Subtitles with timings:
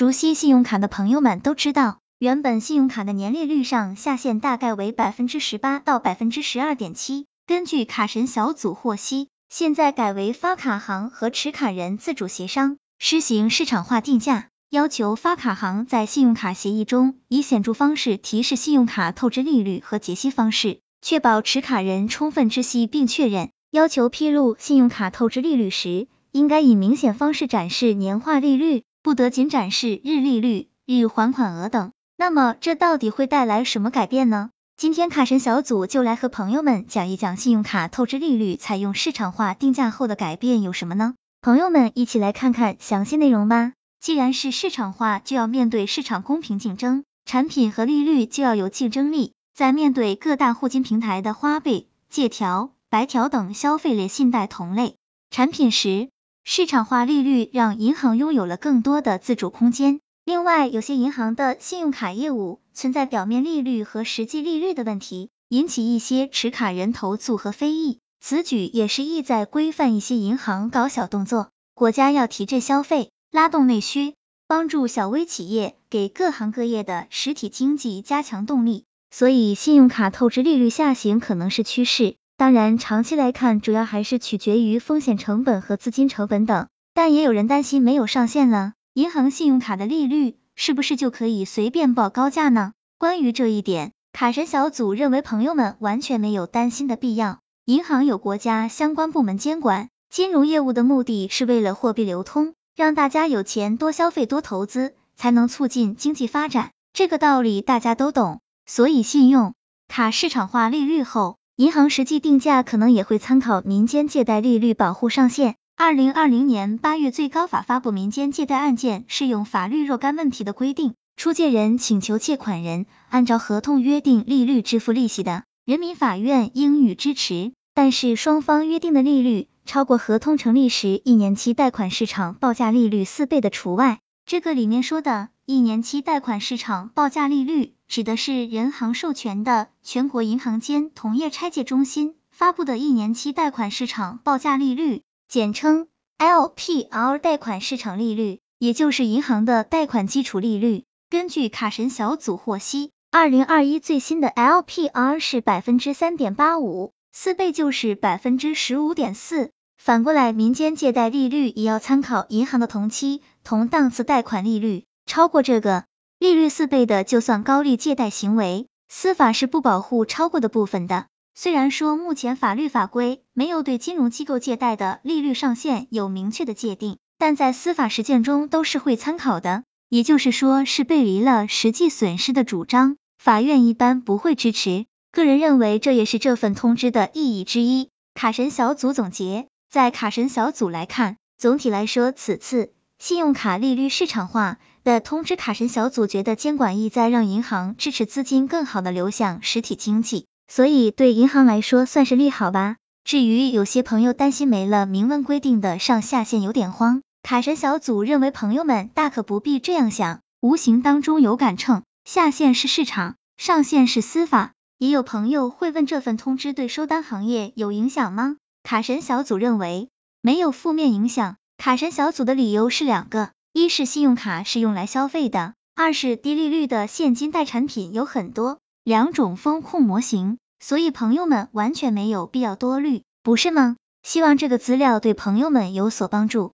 [0.00, 7.26] 熟悉信用卡的朋友们都知道，原本信用卡的年利率上下限大概为百分之十八到百分之十二点七。
[7.46, 23.50] 根据卡神小组获悉，现在改为发卡行和持卡人自主协商，实行市场化定价，要求发卡行在信用卡协议中以显著方式提示信用卡透支利率和结息方式，确保持卡人充分知悉并确认。
[23.70, 28.82] 要求披露信用卡透支利率时，应该以明显方式展示年化利率。
[29.02, 31.92] 不得仅展示日利率、日还款额等。
[32.16, 34.50] 那么这到底会带来什么改变呢？
[34.76, 41.14] 今天卡神小组就来和朋友们讲一讲信用卡透支利率采用市场化定价后的改变有什么呢？
[41.42, 43.72] 朋友们一起来看看详细内容吧。
[44.00, 49.32] 既然是市场化，就要面对市场公平竞争，产品和利率就要有竞争力。
[49.54, 54.96] 在面对各大互金平台的花呗、借条、白条等消费类信贷同类
[55.30, 56.08] 产品时，
[56.52, 60.00] 市场化利率让银行拥有了更多的自主空间。
[60.24, 68.00] 另外，有些银行的信用卡业务存在表面利率和实际利率的问题，引起一些持卡人投诉和非议。
[68.20, 71.50] 此举也是意在规范一些银行搞小动作。
[71.72, 74.14] 国家要提振消费，拉动内需，
[74.48, 78.86] 帮助小微企业，给各行各业的实体经济加强动力。
[79.12, 82.16] 所以，信用卡透支利率下行可能是趋势。
[82.40, 86.68] 当然，长期来看，主要还是取决于风险成本和资金成本等。
[86.94, 92.72] 但也有人担心，没有上限了，银行信用卡的利率是不是就可以随便报高价呢？
[92.96, 97.40] 关于这一点，卡神小组认为，朋友们完全没有担心的必要。
[97.66, 106.70] 银行有国家相关部门监管，金融业务的目的是为了货币流通，让大家有钱多消费多投资，才能促进经济发展。
[106.94, 108.40] 这个道理大家都懂。
[108.64, 109.52] 所以，信用
[109.88, 111.36] 卡市场化利率后。
[111.60, 115.56] 银行实际定价可能也会参考民间借贷利率保护上限。
[115.76, 127.52] 二零二零年八月，最高法发布《民间借贷案件适用法律若干问题的规定》，出借人请求借款人按照合同约定利率支付利息的，人民法院应予支持。
[127.74, 133.98] 但是双方约定的利率超过合同成立时一年期贷款市场报价利率四倍的除外。
[134.24, 137.74] 这个里面说的一年期贷款市场报价利率。
[137.90, 150.84] 指的是人行授权的全国银行间同业拆借中心发布的一年期贷款市场报价利率，简称 LPR 贷款市场利率，也就是银行的贷款基础利率。
[151.10, 159.50] 根据卡神小组获悉，二零二一最新的 LPR 是百分之三点八五，四倍就是百分之十五点四。
[159.76, 165.89] 反过来，民间借贷利率也要参考银行的同期同档次贷款利率，超过这个。
[166.20, 171.06] 利率四倍的就算高利借贷行为，司法是不保护超过的部分的。
[171.34, 179.64] 虽然说目前法律法规没有对金融机构借贷的利率上限有明确的界定，但在司法实践中都是会参考的。
[179.88, 184.84] 也就是说是背离了实际损失的主张，法院一般不会支持。
[185.12, 187.88] 个人认为这也是这份通知的意义之一。
[188.12, 194.58] 卡神小组总结，在卡神小组来看，总体来说，此次信用卡利率市场化。
[194.82, 202.76] 的通知卡神小组觉得监管意在让银行支持资金更好的流向实体经济，所以对银行来说算是利好吧。
[203.04, 214.52] 至于有些朋友担心没了明文规定的上下限有点慌，卡神小组认为朋友们大可不必这样想，无形当中有杆秤，下限是市场，上限是司法。
[214.78, 218.36] 也有朋友会问这份通知对收单行业有影响吗？
[218.62, 219.90] 卡神小组认为
[220.22, 223.32] 没有负面影响，卡神小组的理由是两个。
[223.52, 233.76] 一是信用卡是用来消费的，二是低利率的现金贷产品有很多，两种风控模型，所以朋友们完全没有必要多虑，不是吗？
[234.02, 236.52] 希望这个资料对朋友们有所帮助。